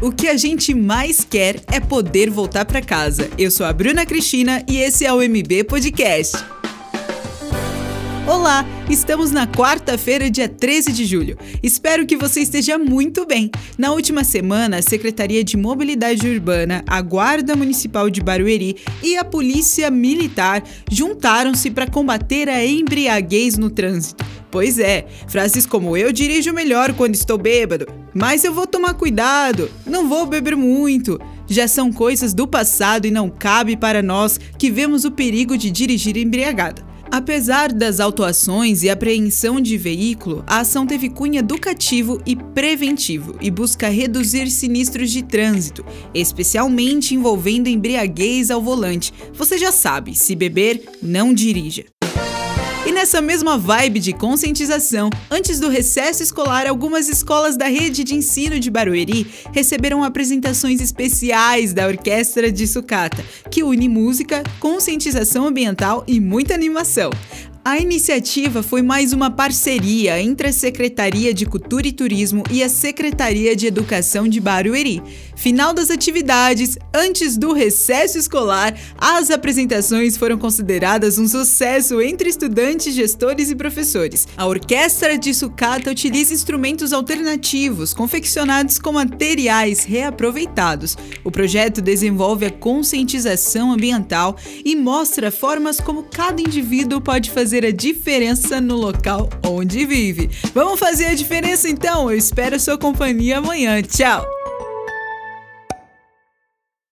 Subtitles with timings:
[0.00, 3.30] O que a gente mais quer é poder voltar para casa.
[3.38, 6.36] Eu sou a Bruna Cristina e esse é o MB Podcast.
[8.26, 11.38] Olá, estamos na quarta-feira, dia 13 de julho.
[11.62, 13.50] Espero que você esteja muito bem.
[13.78, 19.24] Na última semana, a Secretaria de Mobilidade Urbana, a Guarda Municipal de Barueri e a
[19.24, 24.24] Polícia Militar juntaram-se para combater a embriaguez no trânsito.
[24.54, 29.68] Pois é, frases como eu dirijo melhor quando estou bêbado, mas eu vou tomar cuidado,
[29.84, 31.20] não vou beber muito.
[31.48, 35.72] Já são coisas do passado e não cabe para nós que vemos o perigo de
[35.72, 36.84] dirigir embriagado.
[37.10, 43.50] Apesar das autuações e apreensão de veículo, a ação teve cunho educativo e preventivo e
[43.50, 45.84] busca reduzir sinistros de trânsito,
[46.14, 49.12] especialmente envolvendo embriaguez ao volante.
[49.32, 51.84] Você já sabe, se beber, não dirija.
[52.86, 58.14] E nessa mesma vibe de conscientização, antes do recesso escolar, algumas escolas da rede de
[58.14, 66.04] ensino de Barueri receberam apresentações especiais da Orquestra de Sucata, que une música, conscientização ambiental
[66.06, 67.08] e muita animação.
[67.66, 72.68] A iniciativa foi mais uma parceria entre a Secretaria de Cultura e Turismo e a
[72.68, 75.02] Secretaria de Educação de Barueri.
[75.34, 82.94] Final das atividades, antes do recesso escolar, as apresentações foram consideradas um sucesso entre estudantes,
[82.94, 84.28] gestores e professores.
[84.36, 90.98] A Orquestra de Sucata utiliza instrumentos alternativos confeccionados com materiais reaproveitados.
[91.24, 97.66] O projeto desenvolve a conscientização ambiental e mostra formas como cada indivíduo pode fazer fazer
[97.66, 100.28] a diferença no local onde vive.
[100.52, 102.10] Vamos fazer a diferença então?
[102.10, 103.80] Eu espero a sua companhia amanhã.
[103.80, 104.33] Tchau!